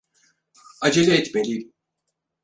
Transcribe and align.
Acele 0.81 1.13
etmeliyim. 1.15 1.73